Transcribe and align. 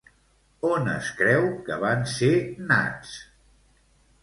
On 0.69 0.89
es 0.93 1.09
creu 1.19 1.45
que 1.69 1.77
van 1.85 2.03
ser 2.15 2.33
nats? 2.73 3.15